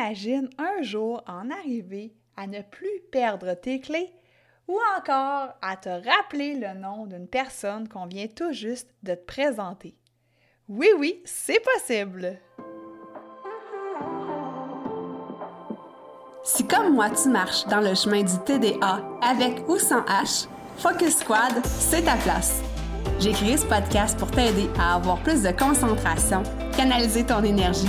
t'imagines 0.00 0.48
un 0.58 0.82
jour 0.82 1.22
en 1.26 1.50
arriver 1.50 2.14
à 2.36 2.46
ne 2.46 2.62
plus 2.62 3.00
perdre 3.12 3.54
tes 3.54 3.80
clés 3.80 4.10
ou 4.66 4.78
encore 4.96 5.50
à 5.60 5.76
te 5.76 5.88
rappeler 5.88 6.54
le 6.54 6.78
nom 6.78 7.06
d'une 7.06 7.26
personne 7.26 7.88
qu'on 7.88 8.06
vient 8.06 8.28
tout 8.28 8.52
juste 8.52 8.88
de 9.02 9.14
te 9.14 9.24
présenter? 9.24 9.94
Oui, 10.68 10.88
oui, 10.98 11.20
c'est 11.24 11.60
possible! 11.60 12.38
Si 16.44 16.66
comme 16.66 16.94
moi 16.94 17.10
tu 17.10 17.28
marches 17.28 17.66
dans 17.66 17.80
le 17.80 17.94
chemin 17.94 18.22
du 18.22 18.38
TDA 18.46 19.02
avec 19.20 19.68
ou 19.68 19.76
sans 19.78 20.02
H, 20.02 20.48
Focus 20.78 21.18
Squad, 21.18 21.64
c'est 21.64 22.04
ta 22.04 22.16
place. 22.16 22.62
J'ai 23.18 23.32
créé 23.32 23.56
ce 23.58 23.66
podcast 23.66 24.18
pour 24.18 24.30
t'aider 24.30 24.68
à 24.78 24.94
avoir 24.94 25.22
plus 25.22 25.42
de 25.42 25.50
concentration, 25.50 26.42
canaliser 26.74 27.24
ton 27.26 27.42
énergie, 27.44 27.88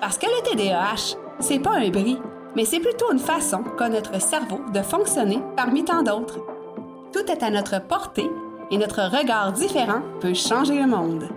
Parce 0.00 0.18
que 0.18 0.26
le 0.26 0.42
TDAH, 0.42 1.16
c'est 1.40 1.58
pas 1.58 1.76
un 1.76 1.88
bris, 1.88 2.18
mais 2.54 2.64
c'est 2.64 2.80
plutôt 2.80 3.10
une 3.12 3.18
façon 3.18 3.62
qu'a 3.78 3.88
notre 3.88 4.20
cerveau 4.20 4.60
de 4.72 4.82
fonctionner 4.82 5.40
parmi 5.56 5.84
tant 5.84 6.02
d'autres. 6.02 6.38
Tout 7.12 7.30
est 7.30 7.42
à 7.42 7.50
notre 7.50 7.80
portée 7.80 8.30
et 8.70 8.76
notre 8.76 9.02
regard 9.02 9.52
différent 9.52 10.02
peut 10.20 10.34
changer 10.34 10.78
le 10.78 10.86
monde. 10.86 11.28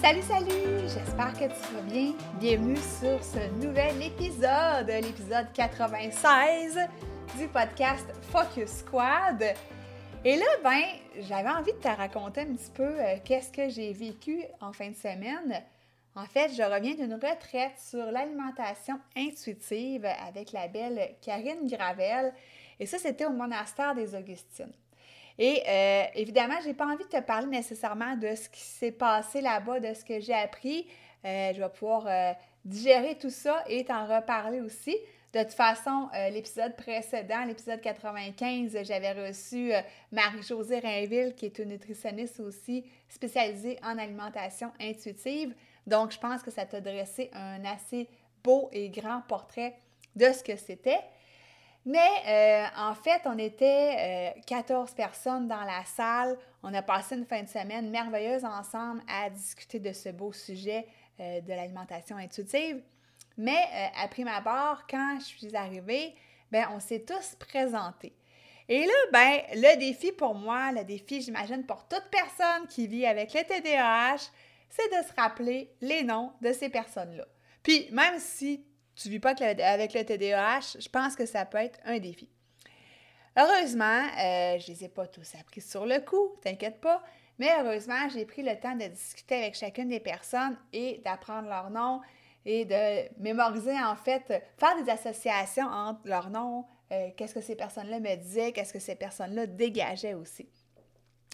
Salut, 0.00 0.22
salut! 0.22 0.82
J'espère 0.82 1.32
que 1.32 1.46
tu 1.46 1.74
vas 1.74 1.82
bien. 1.90 2.12
Bienvenue 2.38 2.76
sur 2.76 3.18
ce 3.24 3.50
nouvel 3.60 4.00
épisode, 4.00 4.86
l'épisode 4.86 5.48
96 5.52 6.78
du 7.34 7.48
podcast 7.48 8.06
Focus 8.30 8.78
Squad. 8.78 9.42
Et 10.24 10.36
là, 10.36 10.46
ben, 10.62 10.82
j'avais 11.20 11.48
envie 11.48 11.72
de 11.72 11.78
te 11.78 11.88
raconter 11.88 12.42
un 12.42 12.54
petit 12.54 12.70
peu 12.72 12.82
euh, 12.82 13.16
qu'est-ce 13.24 13.50
que 13.50 13.68
j'ai 13.68 13.92
vécu 13.92 14.42
en 14.60 14.72
fin 14.72 14.90
de 14.90 14.94
semaine. 14.94 15.62
En 16.14 16.24
fait, 16.24 16.50
je 16.56 16.62
reviens 16.62 16.94
d'une 16.94 17.14
retraite 17.14 17.78
sur 17.78 18.10
l'alimentation 18.10 18.98
intuitive 19.16 20.06
avec 20.26 20.52
la 20.52 20.68
belle 20.68 21.16
Karine 21.20 21.66
Gravel. 21.66 22.32
Et 22.78 22.86
ça, 22.86 22.98
c'était 22.98 23.26
au 23.26 23.30
monastère 23.30 23.94
des 23.94 24.14
Augustines. 24.14 24.72
Et 25.38 25.62
euh, 25.68 26.04
évidemment, 26.14 26.56
je 26.62 26.68
n'ai 26.68 26.74
pas 26.74 26.86
envie 26.86 27.04
de 27.04 27.10
te 27.10 27.20
parler 27.20 27.48
nécessairement 27.48 28.16
de 28.16 28.34
ce 28.34 28.48
qui 28.48 28.62
s'est 28.62 28.92
passé 28.92 29.40
là-bas, 29.40 29.80
de 29.80 29.92
ce 29.92 30.04
que 30.04 30.20
j'ai 30.20 30.34
appris. 30.34 30.86
Euh, 31.24 31.52
je 31.54 31.60
vais 31.60 31.68
pouvoir 31.68 32.06
digérer 32.64 33.16
tout 33.16 33.30
ça 33.30 33.62
et 33.68 33.84
t'en 33.84 34.06
reparler 34.06 34.60
aussi. 34.60 34.96
De 35.32 35.42
toute 35.42 35.52
façon, 35.52 36.08
l'épisode 36.30 36.74
précédent, 36.76 37.44
l'épisode 37.44 37.80
95, 37.80 38.78
j'avais 38.84 39.28
reçu 39.28 39.72
Marie-Josée 40.10 40.78
Rainville, 40.78 41.34
qui 41.34 41.46
est 41.46 41.58
une 41.58 41.70
nutritionniste 41.70 42.40
aussi 42.40 42.84
spécialisée 43.08 43.78
en 43.82 43.98
alimentation 43.98 44.72
intuitive. 44.80 45.54
Donc, 45.86 46.12
je 46.12 46.18
pense 46.18 46.42
que 46.42 46.50
ça 46.50 46.64
t'a 46.64 46.80
dressé 46.80 47.30
un 47.34 47.64
assez 47.64 48.08
beau 48.42 48.68
et 48.72 48.88
grand 48.88 49.22
portrait 49.28 49.74
de 50.14 50.32
ce 50.32 50.42
que 50.42 50.56
c'était. 50.56 51.00
Mais 51.86 52.00
euh, 52.26 52.66
en 52.76 52.94
fait, 52.94 53.22
on 53.26 53.38
était 53.38 54.34
14 54.46 54.90
euh, 54.90 54.94
personnes 54.96 55.46
dans 55.46 55.62
la 55.62 55.84
salle. 55.84 56.36
On 56.64 56.74
a 56.74 56.82
passé 56.82 57.14
une 57.14 57.24
fin 57.24 57.42
de 57.42 57.48
semaine 57.48 57.90
merveilleuse 57.90 58.44
ensemble 58.44 59.02
à 59.08 59.30
discuter 59.30 59.78
de 59.78 59.92
ce 59.92 60.08
beau 60.08 60.32
sujet 60.32 60.84
euh, 61.20 61.40
de 61.40 61.48
l'alimentation 61.50 62.16
intuitive. 62.16 62.82
Mais 63.38 63.90
après 64.02 64.24
ma 64.24 64.40
barre, 64.40 64.86
quand 64.88 65.18
je 65.20 65.24
suis 65.24 65.56
arrivée, 65.56 66.14
ben, 66.50 66.66
on 66.72 66.80
s'est 66.80 67.04
tous 67.04 67.36
présentés. 67.38 68.14
Et 68.68 68.84
là, 68.84 68.92
ben, 69.12 69.40
le 69.54 69.78
défi 69.78 70.12
pour 70.12 70.34
moi, 70.34 70.72
le 70.72 70.84
défi, 70.84 71.20
j'imagine, 71.20 71.64
pour 71.64 71.86
toute 71.86 72.08
personne 72.10 72.66
qui 72.68 72.86
vit 72.86 73.06
avec 73.06 73.32
le 73.32 73.42
TDAH, 73.42 74.30
c'est 74.68 74.88
de 74.88 75.06
se 75.06 75.12
rappeler 75.16 75.70
les 75.80 76.02
noms 76.02 76.32
de 76.40 76.52
ces 76.52 76.68
personnes-là. 76.68 77.26
Puis, 77.62 77.88
même 77.92 78.18
si 78.18 78.64
tu 78.96 79.08
ne 79.08 79.12
vis 79.12 79.20
pas 79.20 79.34
avec 79.40 79.92
le, 79.94 80.04
TDAH, 80.04 80.78
je 80.80 80.88
pense 80.88 81.14
que 81.14 81.26
ça 81.26 81.44
peut 81.44 81.58
être 81.58 81.78
un 81.84 81.98
défi. 81.98 82.28
Heureusement, 83.36 84.02
euh, 84.18 84.58
je 84.58 84.70
ne 84.70 84.76
les 84.76 84.84
ai 84.84 84.88
pas 84.88 85.06
tous 85.06 85.34
appris 85.38 85.60
sur 85.60 85.84
le 85.84 86.00
coup, 86.00 86.36
t'inquiète 86.42 86.80
pas, 86.80 87.02
mais 87.38 87.50
heureusement, 87.60 88.08
j'ai 88.08 88.24
pris 88.24 88.42
le 88.42 88.58
temps 88.58 88.74
de 88.74 88.86
discuter 88.86 89.36
avec 89.36 89.54
chacune 89.54 89.88
des 89.88 90.00
personnes 90.00 90.56
et 90.72 91.02
d'apprendre 91.04 91.48
leur 91.48 91.70
nom 91.70 92.00
et 92.46 92.64
de 92.64 93.20
mémoriser, 93.20 93.78
en 93.78 93.96
fait, 93.96 94.42
faire 94.56 94.82
des 94.82 94.90
associations 94.90 95.66
entre 95.66 96.00
leurs 96.04 96.30
noms, 96.30 96.64
euh, 96.92 97.10
qu'est-ce 97.16 97.34
que 97.34 97.40
ces 97.40 97.56
personnes-là 97.56 98.00
me 98.00 98.14
disaient, 98.16 98.52
qu'est-ce 98.52 98.72
que 98.72 98.78
ces 98.78 98.94
personnes-là 98.94 99.46
dégageaient 99.46 100.14
aussi. 100.14 100.48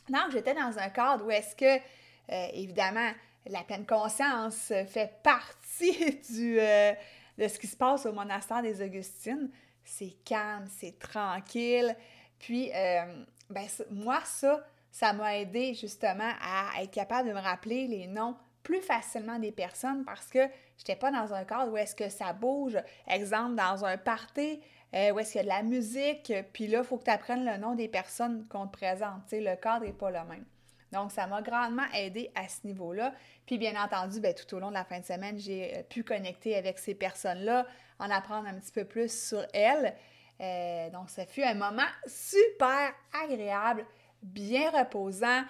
Donc, 0.09 0.31
j'étais 0.33 0.55
dans 0.55 0.77
un 0.79 0.89
cadre 0.89 1.27
où 1.27 1.31
est-ce 1.31 1.55
que, 1.55 1.77
euh, 1.77 2.47
évidemment, 2.55 3.11
la 3.47 3.63
pleine 3.63 3.87
conscience 3.87 4.73
fait 4.89 5.21
partie 5.23 6.21
du, 6.31 6.57
de 6.57 7.49
ce 7.49 7.59
qui 7.59 7.67
se 7.67 7.77
passe 7.77 8.07
au 8.07 8.13
monastère 8.13 8.63
des 8.63 8.83
Augustines. 8.83 9.51
C'est 9.85 10.17
calme, 10.25 10.67
c'est 10.69 10.99
tranquille. 10.99 11.97
Puis, 12.39 12.71
euh, 12.75 13.25
ben, 13.51 13.67
moi, 13.91 14.21
ça, 14.25 14.65
ça 14.91 15.13
m'a 15.13 15.39
aidé 15.39 15.75
justement 15.75 16.33
à 16.41 16.83
être 16.83 16.91
capable 16.91 17.29
de 17.29 17.35
me 17.35 17.41
rappeler 17.41 17.87
les 17.87 18.07
noms 18.07 18.37
plus 18.63 18.81
facilement 18.81 19.39
des 19.39 19.53
personnes 19.53 20.05
parce 20.05 20.27
que 20.27 20.49
je 20.85 20.91
n'étais 20.91 20.99
pas 20.99 21.13
dans 21.13 21.33
un 21.33 21.45
cadre 21.45 21.73
où 21.73 21.77
est-ce 21.77 21.95
que 21.95 22.09
ça 22.09 22.33
bouge. 22.33 22.77
Exemple, 23.07 23.55
dans 23.55 23.85
un 23.85 23.97
party, 23.97 24.61
euh, 24.95 25.13
où 25.13 25.21
est-ce 25.21 25.33
qu'il 25.33 25.39
y 25.39 25.41
a 25.41 25.45
de 25.45 25.49
la 25.49 25.63
musique, 25.63 26.33
puis 26.53 26.67
là, 26.67 26.79
il 26.79 26.85
faut 26.85 26.99
que 26.99 27.05
tu 27.05 27.11
apprennes 27.11 27.45
le 27.45 27.57
nom 27.57 27.75
des 27.75 27.89
personnes 27.89 28.47
qu'on 28.49 28.67
te 28.67 28.73
présente. 28.73 29.23
le 29.31 29.55
cadre 29.55 29.87
n'est 29.87 29.93
pas 29.93 30.11
le 30.11 30.25
même. 30.29 30.45
Donc, 30.91 31.13
ça 31.13 31.27
m'a 31.27 31.41
grandement 31.41 31.87
aidé 31.95 32.31
à 32.35 32.49
ce 32.49 32.67
niveau-là. 32.67 33.15
Puis, 33.47 33.59
bien 33.59 33.83
entendu, 33.83 34.21
bien, 34.21 34.33
tout 34.33 34.55
au 34.57 34.59
long 34.59 34.69
de 34.69 34.75
la 34.75 34.85
fin 34.85 35.01
de 35.01 35.05
semaine, 35.05 35.39
j'ai 35.39 35.79
euh, 35.79 35.83
pu 35.83 36.03
connecter 36.03 36.57
avec 36.57 36.79
ces 36.79 36.95
personnes-là, 36.95 37.67
en 37.99 38.11
apprendre 38.11 38.49
un 38.49 38.55
petit 38.55 38.73
peu 38.73 38.85
plus 38.85 39.29
sur 39.29 39.45
elles. 39.55 39.95
Euh, 40.41 40.91
donc, 40.91 41.09
ça 41.09 41.25
fut 41.25 41.43
un 41.43 41.55
moment 41.55 41.87
super 42.07 42.93
agréable, 43.25 43.87
bien 44.23 44.71
reposant. 44.71 45.43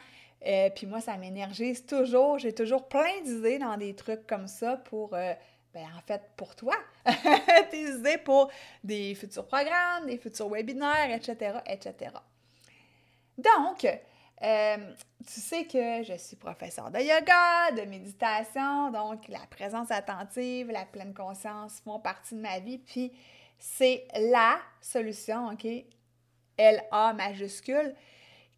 Euh, 0.47 0.71
puis 0.71 0.87
moi, 0.87 1.01
ça 1.01 1.17
m'énergise 1.17 1.87
toujours. 1.87 2.39
J'ai 2.39 2.55
toujours 2.55 2.89
plein 2.89 3.21
d'idées 3.25 3.59
dans 3.59 3.77
des 3.77 3.95
trucs 3.95 4.27
comme 4.27 4.49
ça 4.49 4.77
pour, 4.77 5.11
ben, 5.11 5.37
en 5.97 6.01
fait, 6.07 6.23
pour 6.37 6.57
toi. 6.57 6.75
Tes 7.71 7.83
idées 7.83 8.19
pour 8.19 8.51
des 8.83 9.15
futurs 9.15 9.47
programmes, 9.47 10.07
des 10.07 10.19
futurs 10.19 10.49
webinaires, 10.49 11.11
etc., 11.11 11.59
etc. 11.67 12.11
Donc, 13.39 13.87
euh, 14.43 14.77
tu 15.25 15.41
sais 15.41 15.65
que 15.65 16.03
je 16.03 16.17
suis 16.19 16.37
professeur 16.37 16.91
de 16.91 16.99
yoga, 16.99 17.71
de 17.77 17.89
méditation, 17.89 18.91
donc 18.91 19.29
la 19.29 19.47
présence 19.51 19.91
attentive, 19.91 20.71
la 20.71 20.85
pleine 20.85 21.15
conscience 21.15 21.81
font 21.85 22.01
partie 22.01 22.35
de 22.35 22.41
ma 22.41 22.59
vie. 22.59 22.79
Puis 22.79 23.13
c'est 23.59 24.07
la 24.17 24.59
solution, 24.81 25.49
OK? 25.49 25.67
LA 26.59 27.13
majuscule, 27.15 27.95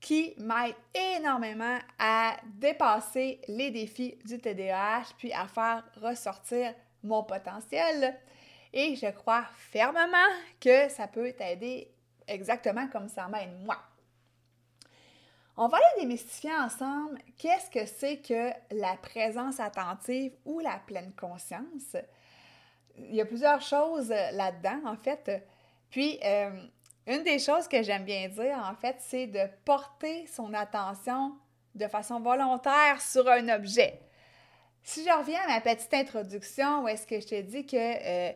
qui 0.04 0.34
m'aide 0.36 0.74
énormément 0.94 1.78
à 1.98 2.36
dépasser 2.58 3.40
les 3.48 3.70
défis 3.70 4.18
du 4.26 4.38
TDAH, 4.38 5.14
puis 5.16 5.32
à 5.32 5.46
faire 5.46 5.82
ressortir 5.96 6.74
mon 7.02 7.22
potentiel. 7.22 8.14
Et 8.74 8.96
je 8.96 9.06
crois 9.12 9.46
fermement 9.56 10.18
que 10.60 10.90
ça 10.90 11.08
peut 11.08 11.32
t'aider 11.32 11.90
exactement 12.28 12.86
comme 12.88 13.08
ça 13.08 13.28
m'aide 13.28 13.58
moi. 13.64 13.78
On 15.56 15.68
va 15.68 15.78
aller 15.78 16.02
démystifier 16.02 16.54
ensemble 16.54 17.18
qu'est-ce 17.38 17.70
que 17.70 17.86
c'est 17.86 18.18
que 18.18 18.50
la 18.72 18.98
présence 18.98 19.58
attentive 19.58 20.34
ou 20.44 20.60
la 20.60 20.80
pleine 20.86 21.14
conscience. 21.14 21.96
Il 22.98 23.14
y 23.14 23.22
a 23.22 23.24
plusieurs 23.24 23.62
choses 23.62 24.10
là-dedans, 24.10 24.82
en 24.84 24.96
fait. 24.96 25.48
Puis, 25.88 26.18
euh, 26.22 26.50
une 27.06 27.22
des 27.22 27.38
choses 27.38 27.68
que 27.68 27.82
j'aime 27.82 28.04
bien 28.04 28.28
dire, 28.28 28.56
en 28.70 28.74
fait, 28.74 28.96
c'est 28.98 29.26
de 29.26 29.42
porter 29.64 30.26
son 30.26 30.54
attention 30.54 31.32
de 31.74 31.86
façon 31.86 32.20
volontaire 32.20 33.00
sur 33.00 33.28
un 33.28 33.48
objet. 33.48 34.00
Si 34.82 35.04
je 35.04 35.10
reviens 35.10 35.40
à 35.46 35.54
ma 35.54 35.60
petite 35.60 35.92
introduction 35.92 36.82
où 36.82 36.88
est-ce 36.88 37.06
que 37.06 37.20
je 37.20 37.26
te 37.26 37.40
dis 37.40 37.66
que 37.66 37.76
euh, 37.76 38.32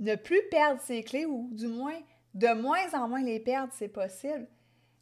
ne 0.00 0.14
plus 0.14 0.42
perdre 0.50 0.80
ses 0.80 1.02
clés, 1.02 1.26
ou 1.26 1.48
du 1.52 1.68
moins 1.68 1.98
de 2.34 2.52
moins 2.52 2.92
en 2.92 3.08
moins 3.08 3.22
les 3.22 3.40
perdre, 3.40 3.72
c'est 3.74 3.88
possible, 3.88 4.46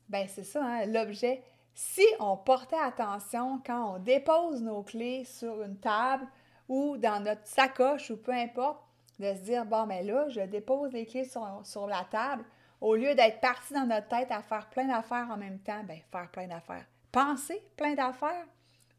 ben 0.09 0.27
c'est 0.29 0.45
ça, 0.45 0.63
hein, 0.63 0.87
l'objet. 0.87 1.43
Si 1.75 2.07
on 2.21 2.37
portait 2.37 2.77
attention 2.77 3.61
quand 3.67 3.97
on 3.97 3.99
dépose 3.99 4.63
nos 4.63 4.83
clés 4.83 5.25
sur 5.25 5.63
une 5.63 5.79
table 5.79 6.27
ou 6.69 6.97
dans 6.97 7.23
notre 7.23 7.47
sacoche 7.47 8.11
ou 8.11 8.17
peu 8.17 8.33
importe, 8.33 8.81
de 9.19 9.33
se 9.35 9.41
dire, 9.41 9.65
bon, 9.65 9.87
mais 9.87 10.03
là, 10.03 10.29
je 10.29 10.41
dépose 10.41 10.93
les 10.93 11.07
clés 11.07 11.25
sur, 11.25 11.61
sur 11.65 11.87
la 11.87 12.05
table, 12.11 12.45
au 12.85 12.97
lieu 12.97 13.15
d'être 13.15 13.41
parti 13.41 13.73
dans 13.73 13.87
notre 13.87 14.09
tête 14.09 14.31
à 14.31 14.43
faire 14.43 14.69
plein 14.69 14.85
d'affaires 14.85 15.29
en 15.31 15.39
même 15.39 15.59
temps, 15.59 15.83
ben 15.85 15.99
faire 16.13 16.31
plein 16.31 16.47
d'affaires. 16.47 16.85
Penser 17.11 17.63
plein 17.79 17.95
d'affaires. 17.95 18.47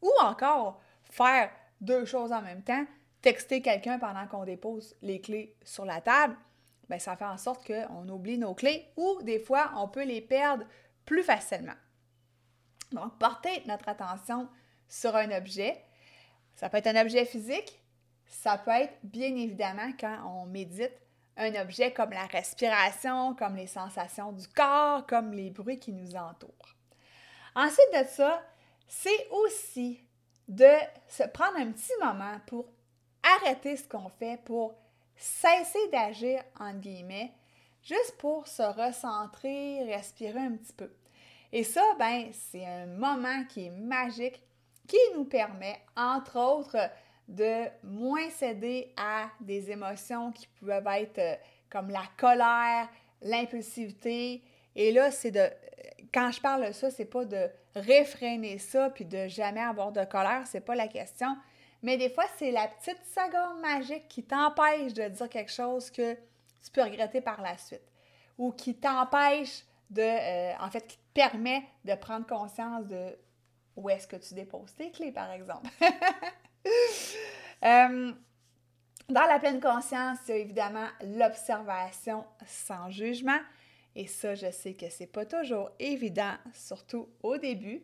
Ou 0.02 0.10
encore, 0.22 0.80
faire 1.08 1.52
deux 1.80 2.04
choses 2.04 2.32
en 2.32 2.42
même 2.42 2.64
temps, 2.64 2.84
texter 3.22 3.62
quelqu'un 3.62 4.00
pendant 4.00 4.26
qu'on 4.26 4.44
dépose 4.44 4.96
les 5.02 5.20
clés 5.20 5.54
sur 5.62 5.84
la 5.84 6.00
table, 6.00 6.36
ben 6.88 6.98
ça 6.98 7.14
fait 7.14 7.26
en 7.26 7.38
sorte 7.38 7.64
qu'on 7.64 8.08
oublie 8.08 8.38
nos 8.38 8.54
clés 8.54 8.88
ou 8.96 9.22
des 9.22 9.38
fois, 9.38 9.70
on 9.76 9.86
peut 9.86 10.04
les 10.04 10.20
perdre 10.20 10.64
plus 11.04 11.22
facilement. 11.22 11.76
Donc, 12.90 13.16
porter 13.20 13.62
notre 13.66 13.88
attention 13.88 14.48
sur 14.88 15.14
un 15.14 15.30
objet. 15.30 15.80
Ça 16.56 16.68
peut 16.68 16.78
être 16.78 16.88
un 16.88 17.00
objet 17.00 17.24
physique, 17.24 17.80
ça 18.26 18.58
peut 18.58 18.72
être 18.72 18.98
bien 19.04 19.32
évidemment 19.36 19.92
quand 20.00 20.18
on 20.26 20.46
médite 20.46 21.05
un 21.36 21.54
objet 21.56 21.92
comme 21.92 22.10
la 22.10 22.26
respiration, 22.26 23.34
comme 23.34 23.56
les 23.56 23.66
sensations 23.66 24.32
du 24.32 24.48
corps, 24.48 25.06
comme 25.06 25.32
les 25.32 25.50
bruits 25.50 25.78
qui 25.78 25.92
nous 25.92 26.16
entourent. 26.16 26.74
Ensuite 27.54 27.92
de 27.94 28.06
ça, 28.08 28.42
c'est 28.88 29.28
aussi 29.30 30.00
de 30.48 30.72
se 31.08 31.24
prendre 31.24 31.56
un 31.58 31.72
petit 31.72 31.92
moment 32.00 32.38
pour 32.46 32.66
arrêter 33.22 33.76
ce 33.76 33.88
qu'on 33.88 34.08
fait, 34.08 34.40
pour 34.44 34.74
cesser 35.16 35.88
d'agir, 35.90 36.42
en 36.58 36.74
guillemets, 36.74 37.32
juste 37.82 38.16
pour 38.18 38.46
se 38.46 38.62
recentrer, 38.62 39.84
respirer 39.84 40.38
un 40.38 40.56
petit 40.56 40.72
peu. 40.72 40.92
Et 41.52 41.64
ça, 41.64 41.82
ben, 41.98 42.30
c'est 42.32 42.66
un 42.66 42.86
moment 42.86 43.44
qui 43.48 43.66
est 43.66 43.70
magique, 43.70 44.42
qui 44.86 44.98
nous 45.14 45.24
permet, 45.24 45.80
entre 45.96 46.38
autres, 46.38 46.90
de 47.28 47.64
moins 47.82 48.30
céder 48.30 48.92
à 48.96 49.30
des 49.40 49.70
émotions 49.70 50.32
qui 50.32 50.46
peuvent 50.60 50.86
être 50.86 51.18
euh, 51.18 51.34
comme 51.70 51.90
la 51.90 52.04
colère, 52.16 52.88
l'impulsivité. 53.22 54.42
Et 54.74 54.92
là, 54.92 55.10
c'est 55.10 55.30
de. 55.30 55.48
Quand 56.12 56.30
je 56.30 56.40
parle 56.40 56.68
de 56.68 56.72
ça, 56.72 56.90
c'est 56.90 57.04
pas 57.04 57.24
de 57.24 57.48
réfréner 57.74 58.58
ça 58.58 58.90
puis 58.90 59.04
de 59.04 59.26
jamais 59.28 59.60
avoir 59.60 59.92
de 59.92 60.04
colère, 60.04 60.42
c'est 60.46 60.60
pas 60.60 60.74
la 60.74 60.88
question. 60.88 61.36
Mais 61.82 61.96
des 61.96 62.08
fois, 62.08 62.24
c'est 62.38 62.50
la 62.50 62.68
petite 62.68 63.04
seconde 63.04 63.60
magique 63.60 64.08
qui 64.08 64.22
t'empêche 64.22 64.94
de 64.94 65.08
dire 65.08 65.28
quelque 65.28 65.52
chose 65.52 65.90
que 65.90 66.14
tu 66.14 66.70
peux 66.72 66.82
regretter 66.82 67.20
par 67.20 67.42
la 67.42 67.58
suite 67.58 67.82
ou 68.38 68.52
qui 68.52 68.74
t'empêche 68.76 69.64
de. 69.90 70.02
Euh, 70.02 70.52
en 70.60 70.70
fait, 70.70 70.86
qui 70.86 70.96
te 70.96 71.02
permet 71.12 71.64
de 71.84 71.94
prendre 71.94 72.26
conscience 72.26 72.86
de 72.86 73.18
où 73.76 73.90
est-ce 73.90 74.06
que 74.06 74.16
tu 74.16 74.34
déposes 74.34 74.74
tes 74.74 74.90
clés, 74.90 75.12
par 75.12 75.30
exemple. 75.30 75.68
Euh, 77.64 78.12
dans 79.08 79.26
la 79.26 79.38
pleine 79.38 79.60
conscience, 79.60 80.18
il 80.28 80.30
y 80.30 80.32
a 80.34 80.36
évidemment 80.36 80.86
l'observation 81.16 82.24
sans 82.46 82.90
jugement. 82.90 83.38
Et 83.96 84.06
ça, 84.06 84.34
je 84.34 84.50
sais 84.50 84.74
que 84.74 84.90
c'est 84.90 85.06
pas 85.06 85.24
toujours 85.24 85.70
évident, 85.78 86.34
surtout 86.52 87.08
au 87.22 87.38
début. 87.38 87.82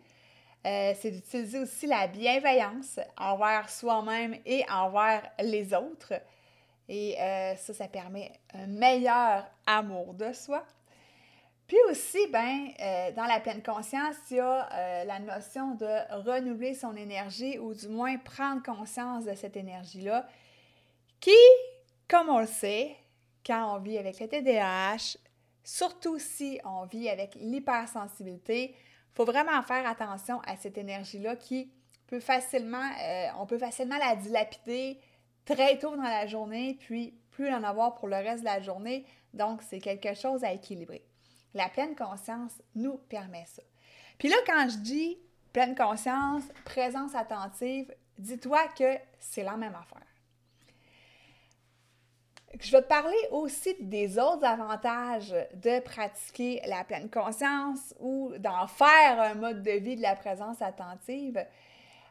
Euh, 0.67 0.93
c'est 1.01 1.11
d'utiliser 1.11 1.59
aussi 1.59 1.87
la 1.87 2.07
bienveillance 2.07 3.01
envers 3.17 3.71
soi-même 3.71 4.37
et 4.45 4.63
envers 4.71 5.23
les 5.41 5.73
autres. 5.75 6.13
Et 6.89 7.19
euh, 7.21 7.57
ça, 7.57 7.73
ça 7.73 7.89
permet 7.89 8.31
un 8.53 8.67
meilleur 8.67 9.51
amour 9.67 10.15
de 10.15 10.33
soi. 10.33 10.65
Puis 11.73 11.81
aussi, 11.91 12.27
ben, 12.31 12.69
euh, 12.81 13.13
dans 13.13 13.25
la 13.25 13.41
pleine 13.41 13.63
conscience, 13.63 14.17
il 14.31 14.37
y 14.37 14.41
a 14.41 14.69
euh, 14.71 15.05
la 15.05 15.19
notion 15.21 15.75
de 15.75 16.23
renouveler 16.23 16.75
son 16.75 16.95
énergie 16.95 17.59
ou 17.59 17.73
du 17.73 17.89
moins 17.89 18.19
prendre 18.19 18.63
conscience 18.63 19.25
de 19.25 19.35
cette 19.35 19.57
énergie-là 19.57 20.29
qui, 21.19 21.31
comme 22.09 22.29
on 22.29 22.41
le 22.41 22.47
sait, 22.47 22.95
quand 23.47 23.75
on 23.75 23.79
vit 23.79 23.97
avec 23.97 24.21
le 24.21 24.29
TDAH, 24.29 25.17
surtout 25.65 26.19
si 26.19 26.61
on 26.67 26.85
vit 26.85 27.09
avec 27.09 27.37
l'hypersensibilité, 27.37 28.75
il 28.75 29.15
faut 29.15 29.25
vraiment 29.25 29.63
faire 29.63 29.89
attention 29.89 30.43
à 30.47 30.57
cette 30.57 30.77
énergie-là 30.77 31.37
qui 31.37 31.73
peut 32.07 32.21
facilement, 32.21 32.91
euh, 33.03 33.29
on 33.39 33.47
peut 33.47 33.57
facilement 33.57 33.97
la 33.97 34.15
dilapider 34.15 35.01
très 35.47 35.79
tôt 35.79 35.97
dans 35.97 36.03
la 36.03 36.27
journée, 36.27 36.77
puis 36.81 37.15
plus 37.31 37.49
en 37.49 37.63
avoir 37.63 37.95
pour 37.95 38.09
le 38.09 38.17
reste 38.17 38.41
de 38.41 38.45
la 38.45 38.61
journée. 38.61 39.07
Donc, 39.33 39.63
c'est 39.63 39.79
quelque 39.79 40.13
chose 40.13 40.45
à 40.45 40.53
équilibrer. 40.53 41.03
La 41.55 41.69
pleine 41.69 41.95
conscience 41.95 42.61
nous 42.75 42.99
permet 43.09 43.45
ça. 43.47 43.63
Puis 44.19 44.29
là, 44.29 44.37
quand 44.47 44.69
je 44.71 44.79
dis 44.79 45.19
pleine 45.53 45.75
conscience, 45.75 46.45
présence 46.65 47.15
attentive, 47.15 47.95
dis-toi 48.19 48.69
que 48.79 48.97
c'est 49.19 49.43
la 49.43 49.57
même 49.57 49.75
affaire. 49.75 50.07
Je 52.61 52.71
vais 52.71 52.83
te 52.83 52.89
parler 52.89 53.17
aussi 53.31 53.75
des 53.81 54.19
autres 54.19 54.45
avantages 54.45 55.35
de 55.55 55.81
pratiquer 55.81 56.61
la 56.67 56.85
pleine 56.85 57.11
conscience 57.11 57.95
ou 57.99 58.33
d'en 58.39 58.67
faire 58.67 59.21
un 59.21 59.35
mode 59.35 59.63
de 59.63 59.73
vie 59.73 59.97
de 59.97 60.03
la 60.03 60.15
présence 60.17 60.61
attentive. 60.61 61.45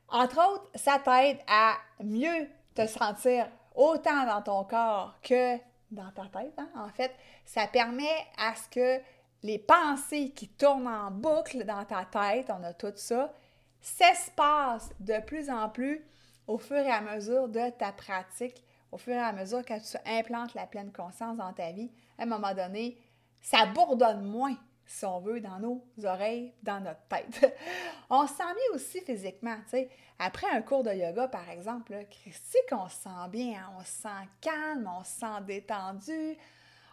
Entre 0.10 0.38
autres, 0.38 0.68
ça 0.76 1.00
t'aide 1.00 1.38
à 1.48 1.76
mieux 2.04 2.48
te 2.74 2.86
sentir 2.88 3.48
autant 3.76 4.26
dans 4.26 4.42
ton 4.42 4.64
corps 4.64 5.16
que 5.22 5.58
dans 5.92 6.12
ta 6.12 6.24
tête. 6.24 6.54
Hein. 6.58 6.70
En 6.76 6.90
fait, 6.90 7.14
ça 7.46 7.68
permet 7.68 8.28
à 8.38 8.56
ce 8.56 8.68
que 8.70 9.02
les 9.44 9.60
pensées 9.60 10.32
qui 10.32 10.48
tournent 10.48 10.88
en 10.88 11.12
boucle 11.12 11.66
dans 11.66 11.84
ta 11.86 12.06
tête, 12.06 12.50
on 12.50 12.64
a 12.64 12.74
tout 12.74 12.94
ça, 12.96 13.34
s'espacent 13.80 14.92
de 15.00 15.20
plus 15.26 15.50
en 15.50 15.70
plus 15.70 16.06
au 16.48 16.58
fur 16.58 16.78
et 16.78 16.92
à 16.92 17.02
mesure 17.02 17.48
de 17.48 17.70
ta 17.72 17.92
pratique, 17.92 18.64
au 18.92 18.98
fur 18.98 19.14
et 19.14 19.20
à 19.20 19.32
mesure 19.32 19.64
que 19.64 19.80
tu 19.80 19.98
implantes 20.06 20.54
la 20.54 20.68
pleine 20.68 20.92
conscience 20.92 21.38
dans 21.38 21.54
ta 21.54 21.72
vie. 21.72 21.92
À 22.18 22.24
un 22.24 22.26
moment 22.26 22.54
donné, 22.54 22.98
ça 23.42 23.66
bourdonne 23.66 24.24
moins, 24.24 24.58
si 24.86 25.06
on 25.06 25.20
veut, 25.20 25.40
dans 25.40 25.60
nos 25.60 25.84
oreilles, 26.04 26.54
dans 26.62 26.80
notre 26.82 27.02
tête. 27.08 27.58
on 28.10 28.28
se 28.28 28.34
sent 28.36 28.44
mieux 28.44 28.76
aussi 28.76 29.02
physiquement, 29.02 29.56
tu 29.64 29.70
sais. 29.72 29.90
Après 30.20 30.48
un 30.52 30.62
cours 30.62 30.84
de 30.84 30.92
yoga, 30.92 31.28
par 31.30 31.50
exemple, 31.50 31.98
Christy, 32.12 32.58
qu'on 32.70 32.88
se 32.90 32.98
sent 32.98 33.30
bien, 33.32 33.60
hein? 33.60 33.74
on 33.80 33.84
se 33.84 34.02
sent 34.02 34.28
calme, 34.40 34.92
on 34.96 35.04
se 35.04 35.20
sent 35.20 35.42
détendu, 35.48 36.38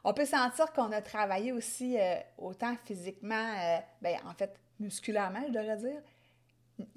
on 0.08 0.14
peut 0.14 0.24
sentir 0.24 0.72
qu'on 0.72 0.90
a 0.92 1.02
travaillé 1.02 1.52
aussi 1.52 2.00
euh, 2.00 2.14
autant 2.38 2.74
physiquement, 2.86 3.34
euh, 3.34 3.76
ben, 4.00 4.16
en 4.24 4.32
fait, 4.32 4.58
musculairement, 4.80 5.42
je 5.46 5.52
devrais 5.52 5.76
dire. 5.76 6.00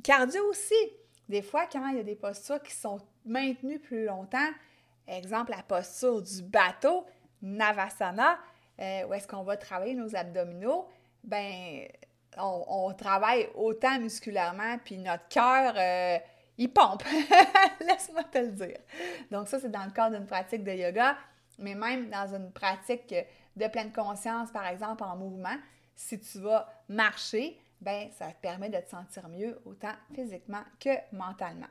Cardio 0.01 0.41
aussi. 0.45 0.73
Des 1.27 1.41
fois, 1.41 1.65
quand 1.69 1.85
il 1.89 1.97
y 1.97 1.99
a 1.99 2.03
des 2.03 2.15
postures 2.15 2.63
qui 2.63 2.73
sont 2.73 3.01
maintenues 3.25 3.79
plus 3.79 4.05
longtemps, 4.05 4.49
exemple 5.07 5.51
la 5.51 5.61
posture 5.61 6.21
du 6.21 6.41
bateau, 6.41 7.05
Navasana, 7.41 8.39
euh, 8.79 9.05
où 9.07 9.13
est-ce 9.13 9.27
qu'on 9.27 9.43
va 9.43 9.57
travailler 9.57 9.93
nos 9.93 10.15
abdominaux, 10.15 10.87
ben 11.21 11.85
on, 12.37 12.63
on 12.65 12.93
travaille 12.93 13.49
autant 13.55 13.99
musculairement, 13.99 14.77
puis 14.85 14.97
notre 14.97 15.27
cœur, 15.27 15.75
il 16.57 16.71
pompe. 16.71 17.03
Laisse-moi 17.81 18.23
te 18.23 18.37
le 18.37 18.51
dire. 18.51 18.79
Donc 19.31 19.49
ça, 19.49 19.59
c'est 19.59 19.71
dans 19.71 19.83
le 19.83 19.91
cadre 19.91 20.15
d'une 20.15 20.27
pratique 20.27 20.63
de 20.63 20.71
yoga 20.71 21.17
mais 21.61 21.75
même 21.75 22.09
dans 22.09 22.35
une 22.35 22.51
pratique 22.51 23.13
de 23.55 23.67
pleine 23.67 23.91
conscience, 23.91 24.51
par 24.51 24.67
exemple 24.67 25.03
en 25.03 25.15
mouvement, 25.15 25.55
si 25.95 26.19
tu 26.19 26.39
vas 26.39 26.67
marcher, 26.89 27.59
ben 27.79 28.09
ça 28.17 28.31
te 28.31 28.41
permet 28.41 28.69
de 28.69 28.77
te 28.77 28.89
sentir 28.89 29.27
mieux 29.29 29.59
autant 29.65 29.93
physiquement 30.13 30.63
que 30.79 30.89
mentalement. 31.11 31.69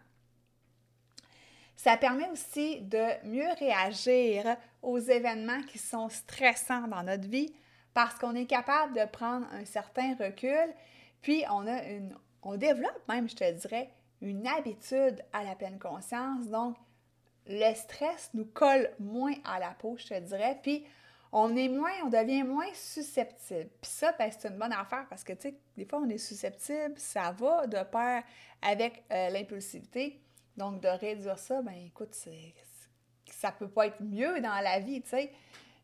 Ça 1.77 1.97
permet 1.97 2.29
aussi 2.31 2.83
de 2.83 3.27
mieux 3.27 3.51
réagir 3.59 4.57
aux 4.83 4.99
événements 4.99 5.63
qui 5.63 5.79
sont 5.79 6.09
stressants 6.09 6.89
dans 6.89 7.03
notre 7.03 7.29
vie 7.29 7.55
parce 7.95 8.15
qu'on 8.17 8.35
est 8.35 8.47
capable 8.47 8.95
de 8.95 9.05
prendre 9.07 9.47
un 9.53 9.65
certain 9.65 10.15
recul, 10.15 10.75
puis 11.23 11.45
on 11.51 11.67
a 11.67 11.83
une 11.85 12.15
on 12.43 12.57
développe 12.57 13.03
même, 13.09 13.29
je 13.29 13.37
te 13.37 13.51
dirais, 13.53 13.91
une 14.21 14.47
habitude 14.47 15.23
à 15.33 15.45
la 15.45 15.55
pleine 15.55 15.79
conscience. 15.79 16.47
Donc, 16.49 16.77
le 17.51 17.75
stress 17.75 18.31
nous 18.33 18.47
colle 18.47 18.89
moins 19.01 19.35
à 19.45 19.59
la 19.59 19.71
peau, 19.71 19.97
je 19.99 20.07
te 20.07 20.21
dirais, 20.21 20.59
puis 20.63 20.87
on 21.33 21.57
est 21.57 21.69
moins, 21.69 21.93
on 22.05 22.09
devient 22.09 22.45
moins 22.45 22.73
susceptible. 22.75 23.69
Puis 23.81 23.91
ça, 23.91 24.15
ben, 24.19 24.31
c'est 24.31 24.49
une 24.49 24.57
bonne 24.57 24.73
affaire 24.73 25.07
parce 25.09 25.25
que, 25.25 25.33
tu 25.33 25.43
sais, 25.43 25.55
des 25.77 25.85
fois, 25.85 26.01
on 26.01 26.09
est 26.09 26.19
susceptible, 26.19 26.95
ça 26.97 27.33
va 27.33 27.67
de 27.67 27.83
pair 27.85 28.23
avec 28.63 29.05
euh, 29.13 29.31
l'impulsivité. 29.31 30.21
Donc, 30.57 30.81
de 30.81 30.89
réduire 30.89 31.39
ça, 31.39 31.63
ben 31.63 31.75
écoute, 31.87 32.15
ça 33.27 33.53
peut 33.53 33.69
pas 33.69 33.87
être 33.87 34.01
mieux 34.01 34.41
dans 34.41 34.61
la 34.63 34.79
vie, 34.79 35.03
tu 35.03 35.11
sais. 35.11 35.33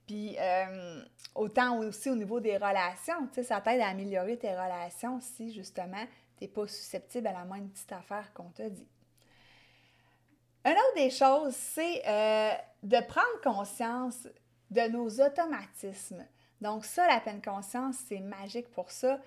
Puis, 0.06 0.36
euh, 0.38 1.02
autant 1.34 1.78
aussi 1.78 2.10
au 2.10 2.16
niveau 2.16 2.38
des 2.38 2.56
relations, 2.56 3.26
tu 3.28 3.34
sais, 3.34 3.42
ça 3.42 3.60
t'aide 3.60 3.80
à 3.80 3.88
améliorer 3.88 4.36
tes 4.36 4.50
relations 4.50 5.18
si, 5.20 5.52
justement, 5.52 6.04
tu 6.38 6.44
n'es 6.44 6.48
pas 6.48 6.68
susceptible 6.68 7.26
à 7.26 7.32
la 7.32 7.44
moindre 7.44 7.68
petite 7.70 7.90
affaire 7.90 8.32
qu'on 8.34 8.50
te 8.50 8.68
dit. 8.68 8.86
Une 10.66 10.72
autre 10.72 10.94
des 10.96 11.10
choses, 11.10 11.54
c'est 11.54 12.02
euh, 12.08 12.50
de 12.82 12.98
prendre 13.06 13.40
conscience 13.40 14.26
de 14.72 14.80
nos 14.88 15.08
automatismes. 15.20 16.26
Donc 16.60 16.84
ça, 16.84 17.06
la 17.06 17.20
pleine 17.20 17.40
conscience, 17.40 17.94
c'est 18.08 18.18
magique 18.18 18.68
pour 18.72 18.90
ça. 18.90 19.20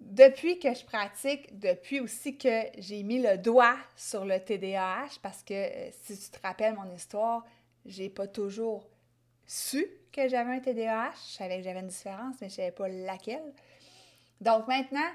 depuis 0.00 0.58
que 0.58 0.74
je 0.74 0.84
pratique, 0.84 1.60
depuis 1.60 2.00
aussi 2.00 2.36
que 2.36 2.62
j'ai 2.76 3.04
mis 3.04 3.22
le 3.22 3.38
doigt 3.38 3.76
sur 3.94 4.24
le 4.24 4.40
TDAH, 4.40 5.20
parce 5.22 5.44
que 5.44 5.54
euh, 5.54 5.90
si 6.02 6.18
tu 6.18 6.30
te 6.30 6.42
rappelles 6.44 6.74
mon 6.74 6.92
histoire, 6.92 7.44
j'ai 7.86 8.08
pas 8.08 8.26
toujours 8.26 8.88
su 9.46 9.86
que 10.10 10.28
j'avais 10.28 10.54
un 10.54 10.60
TDAH. 10.60 11.12
Je 11.28 11.34
savais 11.34 11.58
que 11.58 11.62
j'avais 11.62 11.80
une 11.80 11.86
différence, 11.86 12.34
mais 12.40 12.48
je 12.48 12.54
savais 12.54 12.72
pas 12.72 12.88
laquelle. 12.88 13.54
Donc 14.40 14.66
maintenant, 14.66 15.08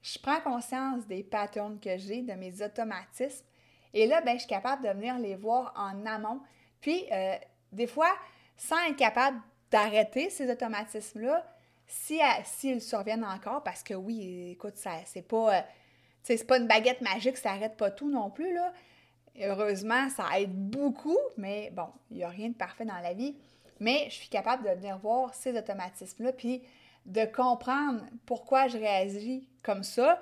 je 0.00 0.18
prends 0.18 0.40
conscience 0.40 1.06
des 1.06 1.22
patterns 1.22 1.78
que 1.78 1.98
j'ai, 1.98 2.22
de 2.22 2.32
mes 2.32 2.62
automatismes. 2.62 3.44
Et 3.94 4.06
là, 4.06 4.20
ben, 4.20 4.34
je 4.34 4.40
suis 4.40 4.48
capable 4.48 4.84
de 4.84 4.88
venir 4.90 5.18
les 5.18 5.36
voir 5.36 5.72
en 5.76 6.06
amont. 6.06 6.40
Puis, 6.80 7.04
euh, 7.12 7.36
des 7.72 7.86
fois, 7.86 8.12
sans 8.56 8.78
être 8.88 8.96
capable 8.96 9.38
d'arrêter 9.70 10.30
ces 10.30 10.50
automatismes-là, 10.50 11.44
si, 11.86 12.20
s'ils 12.44 12.80
surviennent 12.80 13.24
encore, 13.24 13.62
parce 13.62 13.82
que 13.82 13.94
oui, 13.94 14.52
écoute, 14.52 14.74
c'est 15.04 15.28
pas, 15.28 15.58
euh, 16.28 16.36
pas 16.48 16.58
une 16.58 16.66
baguette 16.66 17.00
magique, 17.00 17.36
ça 17.36 17.52
n'arrête 17.52 17.76
pas 17.76 17.90
tout 17.90 18.10
non 18.10 18.30
plus, 18.30 18.54
là. 18.54 18.72
Heureusement, 19.40 20.10
ça 20.10 20.38
aide 20.38 20.52
beaucoup, 20.52 21.18
mais 21.38 21.70
bon, 21.70 21.88
il 22.10 22.18
n'y 22.18 22.24
a 22.24 22.28
rien 22.28 22.50
de 22.50 22.54
parfait 22.54 22.84
dans 22.84 22.98
la 22.98 23.14
vie. 23.14 23.34
Mais 23.80 24.04
je 24.10 24.14
suis 24.14 24.28
capable 24.28 24.62
de 24.68 24.74
venir 24.74 24.98
voir 24.98 25.34
ces 25.34 25.56
automatismes-là, 25.56 26.32
puis 26.32 26.62
de 27.06 27.24
comprendre 27.24 28.02
pourquoi 28.26 28.68
je 28.68 28.76
réagis 28.76 29.48
comme 29.62 29.82
ça. 29.82 30.20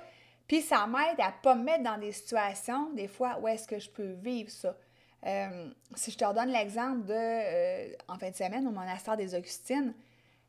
Puis 0.50 0.62
ça 0.62 0.84
m'aide 0.88 1.20
à 1.20 1.28
ne 1.28 1.42
pas 1.44 1.54
me 1.54 1.62
mettre 1.62 1.84
dans 1.84 1.96
des 1.96 2.10
situations, 2.10 2.90
des 2.90 3.06
fois, 3.06 3.38
où 3.40 3.46
est-ce 3.46 3.68
que 3.68 3.78
je 3.78 3.88
peux 3.88 4.14
vivre 4.14 4.50
ça. 4.50 4.76
Euh, 5.24 5.70
si 5.94 6.10
je 6.10 6.18
te 6.18 6.24
redonne 6.24 6.48
l'exemple 6.48 7.04
de, 7.04 7.14
euh, 7.14 7.94
en 8.08 8.18
fin 8.18 8.30
de 8.30 8.34
semaine, 8.34 8.66
au 8.66 8.72
monastère 8.72 9.16
des 9.16 9.36
Augustines, 9.36 9.94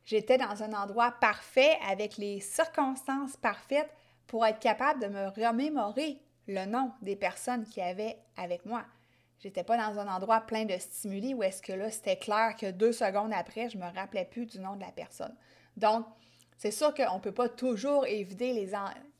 j'étais 0.03 0.39
dans 0.39 0.63
un 0.63 0.74
endroit 0.74 1.12
parfait 1.22 1.77
avec 1.88 2.17
les 2.17 2.39
circonstances 2.39 3.38
parfaites 3.38 3.91
pour 4.25 4.43
être 4.43 4.58
capable 4.58 5.03
de 5.03 5.08
me 5.08 5.27
remémorer 5.27 6.17
le 6.48 6.65
nom 6.65 6.91
des 7.03 7.15
personnes 7.15 7.63
qui 7.65 7.79
avaient 7.79 8.17
avec 8.38 8.65
moi. 8.65 8.84
J'étais 9.38 9.63
pas 9.63 9.77
dans 9.77 10.00
un 10.00 10.08
endroit 10.08 10.41
plein 10.41 10.65
de 10.65 10.79
stimuli 10.79 11.36
où 11.36 11.43
est-ce 11.43 11.62
que 11.62 11.74
là, 11.74 11.91
c'était 11.91 12.17
clair 12.17 12.55
que 12.60 12.72
deux 12.72 12.91
secondes 12.91 13.34
après, 13.34 13.70
je 13.70 13.77
me 13.77 13.86
rappelais 13.93 14.25
plus 14.25 14.48
du 14.48 14.60
nom 14.62 14.75
de 14.77 14.81
la 14.81 14.91
personne. 14.91 15.36
Donc, 15.77 16.08
c'est 16.58 16.72
sûr 16.72 16.91
qu'on 16.96 17.17
ne 17.17 17.22
peut 17.22 17.31
pas 17.31 17.50
toujours 17.50 18.08
éviter 18.08 18.53
les... 18.53 18.72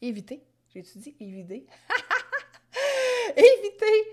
Éviter? 0.02 0.44
J'ai-tu 0.74 0.98
dit 1.00 1.16
éviter? 1.20 1.66
éviter 3.36 4.08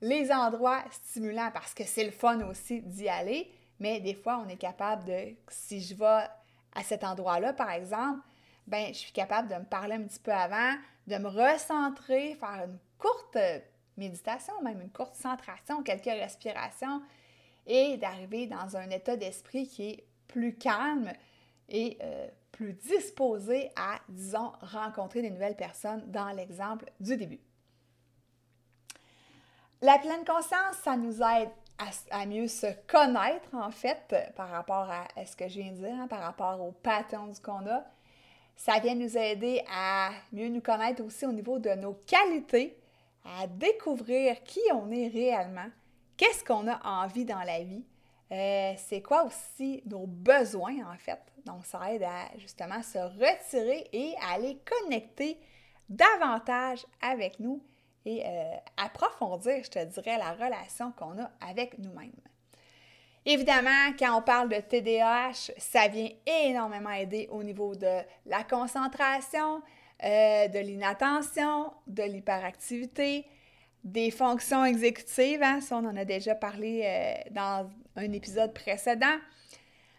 les 0.00 0.30
endroits 0.30 0.82
stimulants 0.90 1.50
parce 1.52 1.74
que 1.74 1.84
c'est 1.84 2.04
le 2.04 2.10
fun 2.10 2.40
aussi 2.48 2.82
d'y 2.82 3.08
aller, 3.08 3.50
mais 3.80 4.00
des 4.00 4.14
fois, 4.14 4.42
on 4.44 4.48
est 4.48 4.56
capable 4.56 5.04
de, 5.04 5.34
si 5.48 5.80
je 5.80 5.94
vais 5.94 6.26
à 6.74 6.82
cet 6.82 7.04
endroit-là, 7.04 7.52
par 7.52 7.70
exemple, 7.70 8.20
ben, 8.66 8.88
je 8.88 8.98
suis 8.98 9.12
capable 9.12 9.48
de 9.48 9.54
me 9.54 9.64
parler 9.64 9.94
un 9.94 10.02
petit 10.02 10.20
peu 10.20 10.32
avant, 10.32 10.74
de 11.06 11.16
me 11.16 11.28
recentrer, 11.28 12.34
faire 12.34 12.64
une 12.66 12.78
courte 12.98 13.38
méditation, 13.96 14.54
même 14.62 14.80
une 14.80 14.90
courte 14.90 15.14
centration, 15.14 15.82
quelques 15.82 16.04
respirations, 16.04 17.02
et 17.66 17.96
d'arriver 17.96 18.46
dans 18.46 18.76
un 18.76 18.90
état 18.90 19.16
d'esprit 19.16 19.66
qui 19.68 19.90
est 19.90 20.04
plus 20.28 20.56
calme 20.56 21.12
et 21.68 21.98
euh, 22.02 22.28
plus 22.52 22.74
disposé 22.74 23.70
à, 23.76 23.98
disons, 24.08 24.52
rencontrer 24.60 25.22
des 25.22 25.30
nouvelles 25.30 25.56
personnes 25.56 26.04
dans 26.10 26.28
l'exemple 26.28 26.90
du 27.00 27.16
début. 27.16 27.40
La 29.80 29.98
pleine 29.98 30.24
conscience, 30.24 30.76
ça 30.84 30.96
nous 30.96 31.20
aide 31.22 31.50
à, 32.10 32.26
mieux 32.26 32.46
se 32.46 32.66
connaître, 32.86 33.48
en 33.52 33.70
fait, 33.70 34.14
par 34.36 34.48
rapport 34.48 34.88
à, 34.88 35.24
ce 35.24 35.34
que 35.34 35.48
je 35.48 35.60
viens 35.60 35.72
de 35.72 35.78
dire, 35.78 35.94
hein, 35.94 36.06
par 36.06 36.20
rapport 36.20 36.60
aux 36.60 36.72
patterns 36.72 37.34
qu'on 37.42 37.66
a. 37.66 37.84
Ça 38.54 38.78
vient 38.78 38.94
nous 38.94 39.16
aider 39.18 39.64
à 39.74 40.10
mieux 40.32 40.48
nous 40.48 40.60
connaître 40.60 41.02
aussi 41.02 41.26
au 41.26 41.32
niveau 41.32 41.58
de 41.58 41.70
nos 41.70 41.94
qualités, 42.06 42.78
à 43.24 43.46
découvrir 43.46 44.42
qui 44.44 44.60
on 44.72 44.90
est 44.90 45.08
réellement, 45.08 45.68
qu'est-ce 46.16 46.44
qu'on 46.44 46.68
a 46.68 46.80
envie 46.84 47.24
dans 47.24 47.42
la 47.42 47.64
vie, 47.64 47.84
euh, 48.32 48.72
c'est 48.78 49.02
quoi 49.02 49.24
aussi 49.24 49.82
nos 49.84 50.06
besoins, 50.06 50.76
en 50.90 50.96
fait? 50.96 51.20
Donc, 51.44 51.66
ça 51.66 51.92
aide 51.92 52.04
à 52.04 52.36
justement 52.38 52.82
se 52.82 52.98
retirer 52.98 53.88
et 53.92 54.14
à 54.22 54.34
aller 54.34 54.58
connecter 54.64 55.38
davantage 55.88 56.86
avec 57.02 57.38
nous 57.40 57.62
et 58.04 58.24
euh, 58.24 58.56
approfondir, 58.76 59.62
je 59.64 59.70
te 59.70 59.84
dirais, 59.84 60.18
la 60.18 60.32
relation 60.32 60.92
qu'on 60.92 61.20
a 61.22 61.30
avec 61.40 61.78
nous-mêmes. 61.78 62.12
Évidemment, 63.24 63.92
quand 63.98 64.18
on 64.18 64.22
parle 64.22 64.48
de 64.48 64.56
TDAH, 64.56 65.52
ça 65.56 65.86
vient 65.86 66.08
énormément 66.26 66.90
aider 66.90 67.28
au 67.30 67.42
niveau 67.44 67.76
de 67.76 68.00
la 68.26 68.42
concentration, 68.42 69.62
euh, 70.02 70.48
de 70.48 70.58
l'inattention, 70.58 71.72
de 71.86 72.02
l'hyperactivité, 72.02 73.24
des 73.84 74.10
fonctions 74.10 74.64
exécutives. 74.64 75.42
Hein, 75.42 75.60
ça, 75.60 75.76
on 75.76 75.86
en 75.86 75.96
a 75.96 76.04
déjà 76.04 76.34
parlé 76.34 76.82
euh, 76.84 77.30
dans 77.30 77.70
un 77.96 78.12
épisode 78.12 78.54
précédent. 78.54 79.18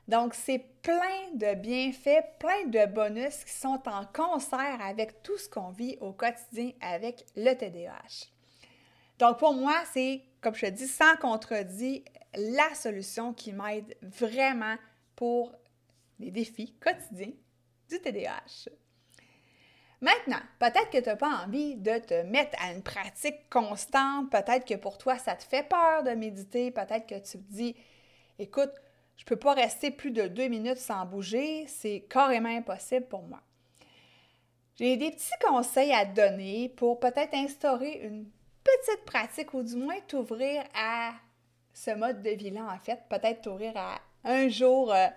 Donc, 0.07 0.33
c'est 0.33 0.59
plein 0.81 1.31
de 1.33 1.55
bienfaits, 1.55 2.37
plein 2.39 2.65
de 2.67 2.85
bonus 2.91 3.43
qui 3.45 3.53
sont 3.53 3.81
en 3.85 4.05
concert 4.05 4.77
avec 4.81 5.23
tout 5.23 5.37
ce 5.37 5.47
qu'on 5.47 5.69
vit 5.69 5.97
au 6.01 6.11
quotidien 6.11 6.71
avec 6.81 7.25
le 7.35 7.53
TDAH. 7.53 8.27
Donc, 9.19 9.39
pour 9.39 9.53
moi, 9.53 9.81
c'est, 9.93 10.21
comme 10.41 10.55
je 10.55 10.65
te 10.65 10.71
dis, 10.71 10.87
sans 10.87 11.15
contredit, 11.17 12.03
la 12.35 12.73
solution 12.75 13.33
qui 13.33 13.53
m'aide 13.53 13.95
vraiment 14.01 14.75
pour 15.15 15.53
les 16.19 16.31
défis 16.31 16.75
quotidiens 16.81 17.33
du 17.89 17.99
TDAH. 17.99 18.69
Maintenant, 20.03 20.41
peut-être 20.59 20.89
que 20.89 20.97
tu 20.97 21.07
n'as 21.07 21.15
pas 21.15 21.45
envie 21.45 21.77
de 21.77 21.97
te 21.97 22.23
mettre 22.23 22.61
à 22.61 22.73
une 22.73 22.83
pratique 22.83 23.49
constante, 23.49 24.29
peut-être 24.29 24.65
que 24.65 24.73
pour 24.73 24.97
toi, 24.97 25.17
ça 25.17 25.33
te 25.33 25.45
fait 25.45 25.63
peur 25.63 26.03
de 26.03 26.09
méditer, 26.09 26.71
peut-être 26.71 27.07
que 27.07 27.15
tu 27.15 27.37
te 27.37 27.53
dis, 27.53 27.73
écoute, 28.37 28.73
je 29.15 29.23
ne 29.23 29.27
peux 29.27 29.37
pas 29.37 29.53
rester 29.53 29.91
plus 29.91 30.11
de 30.11 30.27
deux 30.27 30.49
minutes 30.49 30.77
sans 30.77 31.05
bouger, 31.05 31.65
c'est 31.67 32.05
carrément 32.09 32.49
impossible 32.49 33.05
pour 33.05 33.23
moi. 33.23 33.39
J'ai 34.75 34.97
des 34.97 35.11
petits 35.11 35.31
conseils 35.41 35.93
à 35.93 36.05
te 36.05 36.15
donner 36.15 36.67
pour 36.67 36.99
peut-être 36.99 37.33
instaurer 37.33 38.01
une 38.03 38.25
petite 38.61 39.05
pratique 39.05 39.53
ou 39.53 39.63
du 39.63 39.77
moins 39.77 40.01
t'ouvrir 40.05 40.65
à 40.75 41.13
ce 41.73 41.91
mode 41.91 42.21
de 42.21 42.31
vie-là, 42.31 42.65
en 42.65 42.77
fait, 42.77 42.99
peut-être 43.07 43.43
t'ouvrir 43.43 43.71
à 43.77 44.01
un 44.25 44.49
jour 44.49 44.93
euh, 44.93 45.07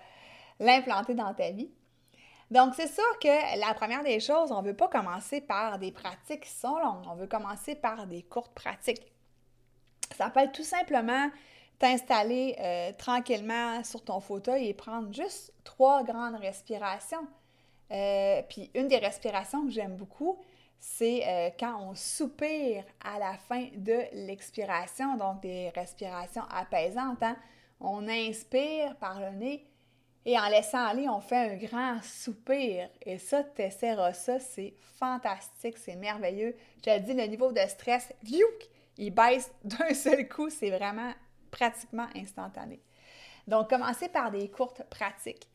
l'implanter 0.61 1.13
dans 1.13 1.33
ta 1.33 1.51
vie. 1.51 1.71
Donc, 2.49 2.75
c'est 2.75 2.87
sûr 2.87 3.19
que 3.19 3.59
la 3.59 3.73
première 3.73 4.03
des 4.03 4.19
choses, 4.19 4.51
on 4.51 4.61
ne 4.61 4.67
veut 4.67 4.75
pas 4.75 4.87
commencer 4.87 5.41
par 5.41 5.79
des 5.79 5.91
pratiques 5.91 6.41
qui 6.41 6.49
sont 6.49 6.77
longues, 6.77 7.03
on 7.09 7.15
veut 7.15 7.27
commencer 7.27 7.75
par 7.75 8.07
des 8.07 8.23
courtes 8.23 8.53
pratiques. 8.53 9.11
Ça 10.15 10.29
peut 10.29 10.39
être 10.39 10.53
tout 10.53 10.63
simplement 10.63 11.29
t'installer 11.79 12.55
euh, 12.59 12.91
tranquillement 12.97 13.83
sur 13.83 14.03
ton 14.03 14.19
fauteuil 14.19 14.67
et 14.67 14.73
prendre 14.73 15.13
juste 15.13 15.53
trois 15.63 16.03
grandes 16.03 16.35
respirations. 16.35 17.27
Euh, 17.91 18.41
puis 18.49 18.71
une 18.73 18.87
des 18.87 18.97
respirations 18.97 19.65
que 19.65 19.71
j'aime 19.71 19.95
beaucoup, 19.95 20.39
c'est 20.79 21.27
euh, 21.27 21.49
quand 21.59 21.79
on 21.81 21.95
soupire 21.95 22.83
à 23.03 23.19
la 23.19 23.37
fin 23.37 23.67
de 23.75 23.99
l'expiration, 24.13 25.17
donc 25.17 25.41
des 25.41 25.69
respirations 25.69 26.43
apaisantes. 26.49 27.21
Hein. 27.21 27.35
On 27.79 28.07
inspire 28.07 28.95
par 28.95 29.19
le 29.19 29.31
nez 29.31 29.65
et 30.27 30.37
en 30.37 30.49
laissant 30.49 30.85
aller, 30.85 31.07
on 31.07 31.21
fait 31.21 31.53
un 31.53 31.55
grand 31.55 32.03
soupir. 32.03 32.89
Et 33.01 33.17
ça, 33.17 33.45
tu 33.45 33.61
essaieras 33.61 34.11
ça, 34.11 34.41
c'est 34.41 34.73
fantastique, 34.99 35.77
c'est 35.77 35.95
merveilleux. 35.95 36.53
Je 36.85 36.99
dis, 36.99 37.13
le 37.13 37.23
niveau 37.27 37.53
de 37.53 37.61
stress, 37.61 38.11
il 38.97 39.11
baisse 39.11 39.49
d'un 39.63 39.93
seul 39.93 40.27
coup, 40.27 40.49
c'est 40.49 40.69
vraiment 40.69 41.13
pratiquement 41.49 42.07
instantané. 42.13 42.81
Donc, 43.47 43.69
commencer 43.69 44.09
par 44.09 44.29
des 44.29 44.49
courtes 44.49 44.83
pratiques. 44.89 45.47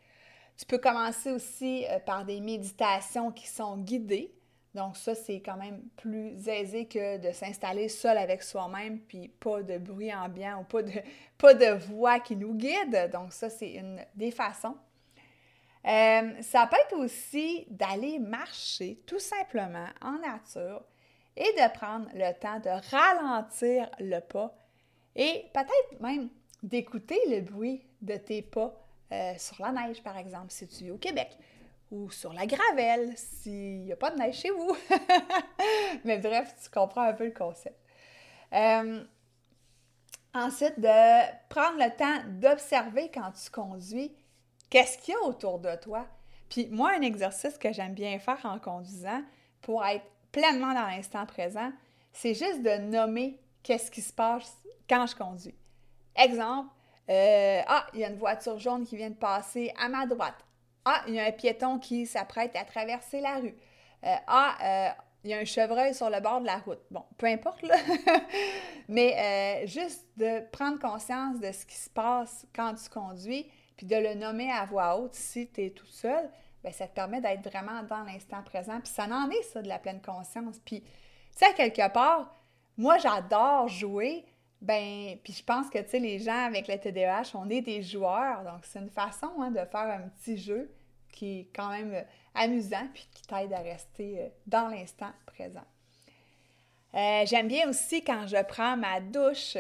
Tu 0.57 0.65
peux 0.65 0.79
commencer 0.79 1.31
aussi 1.31 1.85
euh, 1.91 1.99
par 1.99 2.25
des 2.25 2.41
méditations 2.41 3.31
qui 3.31 3.47
sont 3.47 3.77
guidées. 3.77 4.33
Donc, 4.75 4.97
ça, 4.97 5.15
c'est 5.15 5.41
quand 5.41 5.57
même 5.57 5.83
plus 5.97 6.49
aisé 6.49 6.87
que 6.87 7.19
de 7.19 7.33
s'installer 7.33 7.89
seul 7.89 8.17
avec 8.17 8.43
soi-même, 8.43 9.01
puis 9.01 9.29
pas 9.29 9.63
de 9.63 9.77
bruit 9.77 10.13
ambiant 10.15 10.61
ou 10.61 10.65
pas 10.65 10.83
de, 10.83 10.93
pas 11.39 11.55
de 11.55 11.73
voix 11.87 12.21
qui 12.21 12.37
nous 12.37 12.55
guide. 12.55 13.11
Donc, 13.13 13.33
ça, 13.33 13.51
c'est 13.51 13.73
une 13.73 14.05
des 14.15 14.31
façons. 14.31 14.77
Euh, 15.85 16.43
ça 16.43 16.67
peut 16.69 16.77
être 16.87 16.97
aussi 16.97 17.67
d'aller 17.69 18.19
marcher 18.19 19.03
tout 19.05 19.19
simplement 19.19 19.89
en 20.01 20.13
nature 20.13 20.85
et 21.37 21.43
de 21.43 21.73
prendre 21.73 22.09
le 22.15 22.33
temps 22.39 22.61
de 22.61 22.71
ralentir 22.91 23.91
le 23.99 24.21
pas 24.21 24.55
et 25.17 25.47
peut-être 25.53 26.01
même 26.01 26.29
d'écouter 26.63 27.19
le 27.29 27.41
bruit 27.41 27.85
de 28.01 28.17
tes 28.17 28.43
pas 28.43 28.75
euh, 29.13 29.35
sur 29.39 29.61
la 29.61 29.73
neige, 29.73 30.03
par 30.03 30.17
exemple, 30.17 30.51
si 30.51 30.67
tu 30.69 30.87
es 30.87 30.91
au 30.91 30.99
Québec, 30.99 31.37
ou 31.93 32.11
sur 32.11 32.33
la 32.33 32.47
gravelle, 32.47 33.13
s'il 33.17 33.83
n'y 33.83 33.93
a 33.93 33.97
pas 33.97 34.11
de 34.11 34.19
neige 34.19 34.37
chez 34.37 34.51
vous. 34.51 34.77
Mais 36.05 36.17
bref, 36.17 36.55
tu 36.63 36.71
comprends 36.71 37.03
un 37.03 37.13
peu 37.13 37.27
le 37.27 37.33
concept. 37.33 37.79
Euh, 38.55 39.05
ensuite, 40.35 40.81
de 40.81 41.49
prendre 41.51 41.79
le 41.79 41.95
temps 41.95 42.27
d'observer 42.41 43.11
quand 43.13 43.31
tu 43.33 43.51
conduis, 43.51 44.11
qu'est-ce 44.71 44.97
qu'il 44.99 45.13
y 45.13 45.17
a 45.19 45.21
autour 45.21 45.59
de 45.59 45.75
toi. 45.77 46.07
Puis 46.49 46.69
moi, 46.71 46.93
un 46.97 47.03
exercice 47.03 47.59
que 47.59 47.73
j'aime 47.73 47.95
bien 47.95 48.19
faire 48.19 48.41
en 48.45 48.59
conduisant 48.59 49.23
pour 49.61 49.85
être 49.85 50.07
pleinement 50.33 50.73
dans 50.73 50.87
l'instant 50.87 51.27
présent, 51.27 51.71
c'est 52.13 52.35
juste 52.35 52.63
de 52.63 52.79
nommer 52.79 53.39
qu'est-ce 53.63 53.91
qui 53.91 54.01
se 54.01 54.13
passe 54.15 54.57
quand 54.89 55.07
je 55.07 55.15
conduis. 55.15 55.55
Exemple, 56.17 56.71
euh, 57.11 57.61
ah, 57.67 57.87
il 57.93 58.01
y 58.01 58.05
a 58.05 58.09
une 58.09 58.19
voiture 58.19 58.59
jaune 58.59 58.87
qui 58.87 58.97
vient 58.97 59.11
de 59.11 59.15
passer 59.15 59.73
à 59.79 59.89
ma 59.91 60.07
droite. 60.07 60.43
Ah, 60.85 61.03
il 61.07 61.15
y 61.15 61.21
a 61.21 61.27
un 61.27 61.33
piéton 61.33 61.79
qui 61.79 62.07
s'apprête 62.07 62.55
à 62.57 62.65
traverser 62.65 63.21
la 63.21 63.37
rue. 63.37 63.55
Euh, 64.05 64.15
ah, 64.27 64.57
euh, 64.63 64.89
il 65.25 65.31
y 65.31 65.35
a 65.35 65.39
un 65.39 65.45
chevreuil 65.45 65.95
sur 65.95 66.11
le 66.11 66.21
bord 66.21 66.41
de 66.41 66.47
la 66.47 66.59
route. 66.59 66.81
Bon, 66.91 67.05
peu 67.17 67.27
importe. 67.27 67.65
Mais 68.89 69.65
juste 69.67 70.07
de 70.17 70.41
prendre 70.51 70.81
conscience 70.81 71.39
de 71.39 71.53
ce 71.53 71.65
qui 71.65 71.77
se 71.77 71.89
passe 71.89 72.47
quand 72.55 72.75
tu 72.75 72.89
conduis, 72.91 73.49
puis 73.77 73.87
de 73.87 73.97
le 73.97 74.15
nommer 74.15 74.51
à 74.51 74.65
voix 74.65 74.97
haute 74.97 75.15
si 75.15 75.49
tu 75.49 75.65
es 75.67 75.71
tout 75.71 75.87
seul, 75.87 76.29
bien, 76.63 76.73
ça 76.73 76.89
te 76.89 76.95
permet 76.95 77.21
d'être 77.21 77.49
vraiment 77.49 77.83
dans 77.85 78.03
l'instant 78.03 78.43
présent. 78.43 78.81
Puis 78.81 78.93
ça 78.93 79.05
en 79.05 79.31
est, 79.31 79.43
ça, 79.43 79.63
de 79.63 79.69
la 79.69 79.79
pleine 79.79 80.03
conscience. 80.03 80.59
Puis, 80.65 80.81
tu 80.83 80.89
sais, 81.37 81.55
quelque 81.55 81.89
part, 81.93 82.35
moi, 82.77 82.99
j'adore 82.99 83.69
jouer. 83.69 84.25
Ben, 84.63 85.19
puis 85.25 85.33
je 85.33 85.43
pense 85.43 85.69
que, 85.69 85.79
tu 85.79 85.91
sais, 85.91 85.99
les 85.99 86.21
gens 86.21 86.47
avec 86.47 86.69
le 86.69 86.79
TDAH, 86.79 87.33
on 87.35 87.51
est 87.51 87.63
des 87.63 87.83
joueurs. 87.83 88.45
Donc, 88.45 88.61
c'est 88.63 88.79
une 88.79 88.91
façon 88.91 89.29
hein, 89.41 89.51
de 89.51 89.65
faire 89.65 89.81
un 89.81 90.09
petit 90.09 90.39
jeu 90.39 90.71
qui 91.11 91.41
est 91.41 91.49
quand 91.55 91.71
même 91.71 91.95
euh, 91.95 92.03
amusant 92.35 92.89
puis 92.95 93.07
qui 93.13 93.23
t'aide 93.23 93.53
à 93.53 93.59
rester 93.59 94.21
euh, 94.21 94.29
dans 94.47 94.69
l'instant 94.69 95.11
présent. 95.27 95.65
Euh, 96.95 97.25
j'aime 97.27 97.49
bien 97.49 97.69
aussi 97.69 98.05
quand 98.05 98.27
je 98.29 98.41
prends 98.45 98.77
ma 98.77 99.01
douche. 99.01 99.57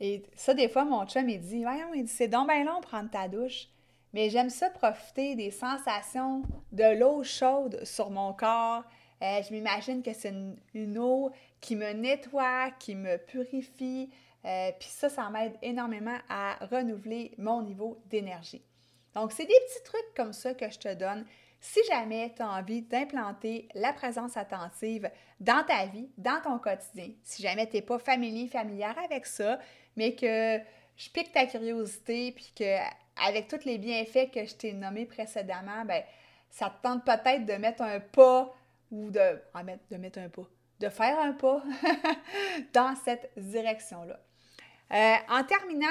Et 0.00 0.22
ça, 0.34 0.54
des 0.54 0.70
fois, 0.70 0.86
mon 0.86 1.06
chum, 1.06 1.28
il 1.28 1.40
dit 1.40 1.62
Voyons, 1.62 1.92
il 1.94 2.04
dit, 2.04 2.12
c'est 2.12 2.28
donc 2.28 2.48
bien 2.48 2.64
long 2.64 2.80
prendre 2.80 3.10
ta 3.10 3.28
douche. 3.28 3.68
Mais 4.14 4.30
j'aime 4.30 4.48
ça 4.48 4.70
profiter 4.70 5.36
des 5.36 5.50
sensations 5.50 6.42
de 6.72 6.98
l'eau 6.98 7.22
chaude 7.24 7.84
sur 7.84 8.10
mon 8.10 8.32
corps. 8.32 8.82
je 9.20 9.52
m'imagine 9.52 10.02
que 10.02 10.12
c'est 10.12 10.34
une, 10.74 10.98
eau 10.98 11.30
qui 11.60 11.76
me 11.76 11.92
nettoie, 11.92 12.70
qui 12.78 12.96
me 12.96 13.18
purifie. 13.18 14.10
Euh, 14.44 14.70
puis 14.78 14.88
ça, 14.88 15.08
ça 15.08 15.28
m'aide 15.30 15.56
énormément 15.62 16.16
à 16.28 16.56
renouveler 16.66 17.34
mon 17.38 17.62
niveau 17.62 18.00
d'énergie. 18.06 18.62
Donc, 19.14 19.32
c'est 19.32 19.44
des 19.44 19.54
petits 19.66 19.84
trucs 19.84 20.14
comme 20.16 20.32
ça 20.32 20.54
que 20.54 20.70
je 20.70 20.78
te 20.78 20.94
donne 20.94 21.24
si 21.60 21.80
jamais 21.90 22.32
tu 22.34 22.42
as 22.42 22.48
envie 22.48 22.82
d'implanter 22.82 23.68
la 23.74 23.92
présence 23.92 24.36
attentive 24.36 25.10
dans 25.40 25.62
ta 25.64 25.86
vie, 25.86 26.08
dans 26.16 26.40
ton 26.42 26.58
quotidien. 26.58 27.10
Si 27.22 27.42
jamais 27.42 27.68
tu 27.68 27.76
n'es 27.76 27.82
pas 27.82 27.98
familier, 27.98 28.48
familière 28.48 28.96
avec 29.04 29.26
ça, 29.26 29.58
mais 29.96 30.14
que 30.14 30.58
je 30.96 31.10
pique 31.10 31.32
ta 31.32 31.46
curiosité, 31.46 32.32
puis 32.32 32.52
que 32.56 32.76
avec 33.26 33.48
tous 33.48 33.64
les 33.66 33.76
bienfaits 33.76 34.30
que 34.32 34.44
je 34.44 34.54
t'ai 34.54 34.72
nommés 34.72 35.04
précédemment, 35.04 35.84
ben 35.84 36.02
ça 36.48 36.70
te 36.70 36.82
tente 36.82 37.04
peut-être 37.04 37.44
de 37.44 37.52
mettre 37.54 37.82
un 37.82 38.00
pas 38.00 38.54
ou 38.90 39.10
de, 39.10 39.40
de 39.90 39.96
mettre 39.96 40.18
un 40.18 40.28
pas, 40.28 40.48
de 40.80 40.88
faire 40.88 41.18
un 41.20 41.32
pas 41.32 41.62
dans 42.72 42.96
cette 42.96 43.30
direction-là. 43.36 44.18
Euh, 44.92 45.14
en 45.28 45.44
terminant, 45.44 45.86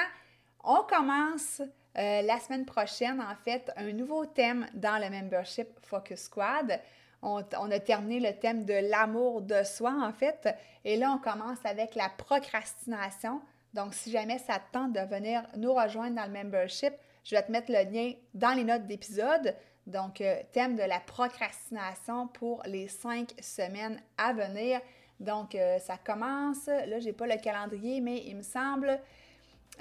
on 0.63 0.83
commence 0.83 1.61
euh, 1.97 2.21
la 2.21 2.39
semaine 2.39 2.65
prochaine, 2.65 3.21
en 3.21 3.35
fait, 3.43 3.71
un 3.75 3.91
nouveau 3.91 4.25
thème 4.25 4.67
dans 4.73 5.01
le 5.01 5.09
membership 5.09 5.67
Focus 5.83 6.21
Squad. 6.23 6.79
On, 7.21 7.41
a 7.41 7.79
terminé 7.79 8.19
le 8.19 8.37
thème 8.37 8.63
de 8.63 8.89
l'amour 8.89 9.41
de 9.41 9.63
soi, 9.63 9.93
en 10.01 10.13
fait. 10.13 10.47
Et 10.85 10.95
là, 10.95 11.11
on 11.11 11.17
commence 11.17 11.57
avec 11.65 11.95
la 11.95 12.09
procrastination. 12.09 13.41
Donc, 13.73 13.93
si 13.93 14.11
jamais 14.11 14.37
ça 14.37 14.59
te 14.59 14.71
tente 14.71 14.93
de 14.93 15.01
venir 15.01 15.43
nous 15.57 15.73
rejoindre 15.73 16.15
dans 16.15 16.25
le 16.25 16.31
membership, 16.31 16.93
je 17.25 17.35
vais 17.35 17.43
te 17.43 17.51
mettre 17.51 17.71
le 17.71 17.91
lien 17.91 18.13
dans 18.33 18.53
les 18.53 18.63
notes 18.63 18.87
d'épisode. 18.87 19.53
Donc, 19.85 20.21
euh, 20.21 20.37
thème 20.53 20.75
de 20.75 20.83
la 20.83 20.99
procrastination 20.99 22.27
pour 22.27 22.61
les 22.65 22.87
cinq 22.87 23.33
semaines 23.41 24.01
à 24.17 24.31
venir. 24.33 24.79
Donc, 25.19 25.53
euh, 25.55 25.79
ça 25.79 25.97
commence, 25.97 26.67
là, 26.67 26.99
j'ai 26.99 27.11
pas 27.13 27.27
le 27.27 27.35
calendrier, 27.37 27.99
mais 27.99 28.23
il 28.25 28.37
me 28.37 28.41
semble 28.41 28.99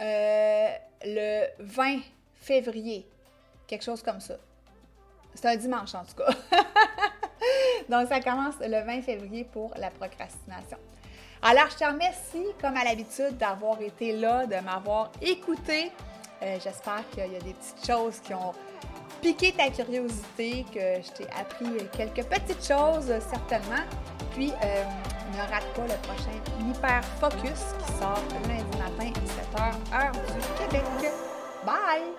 euh, 0.00 0.68
le 1.04 1.46
20 1.60 2.00
février, 2.34 3.06
quelque 3.66 3.84
chose 3.84 4.02
comme 4.02 4.20
ça. 4.20 4.34
C'est 5.34 5.46
un 5.46 5.56
dimanche 5.56 5.94
en 5.94 6.04
tout 6.04 6.16
cas. 6.16 6.30
Donc, 7.88 8.08
ça 8.08 8.20
commence 8.20 8.56
le 8.60 8.84
20 8.84 9.02
février 9.02 9.44
pour 9.44 9.72
la 9.76 9.90
procrastination. 9.90 10.78
Alors, 11.40 11.70
je 11.70 11.76
te 11.76 11.84
remercie, 11.84 12.46
comme 12.60 12.76
à 12.76 12.82
l'habitude, 12.82 13.36
d'avoir 13.38 13.80
été 13.80 14.16
là, 14.16 14.44
de 14.44 14.56
m'avoir 14.56 15.12
écouté. 15.22 15.92
Euh, 16.42 16.58
j'espère 16.62 17.08
qu'il 17.10 17.32
y 17.32 17.36
a 17.36 17.40
des 17.40 17.54
petites 17.54 17.86
choses 17.86 18.18
qui 18.18 18.34
ont 18.34 18.52
piqué 19.22 19.52
ta 19.52 19.70
curiosité, 19.70 20.64
que 20.72 21.00
je 21.00 21.10
t'ai 21.12 21.26
appris 21.38 21.86
quelques 21.96 22.26
petites 22.26 22.66
choses, 22.66 23.12
certainement. 23.30 23.84
Puis, 24.38 24.52
ne 24.52 25.52
rate 25.52 25.66
pas 25.74 25.82
le 25.82 25.98
prochain 26.06 26.30
Hyper 26.60 27.02
Focus 27.18 27.74
qui 27.84 27.92
sort 27.94 28.22
lundi 28.46 28.78
matin 28.78 29.10
7h 29.26 29.74
heure 29.92 30.12
du 30.12 30.70
Québec. 30.70 30.84
Bye! 31.66 32.14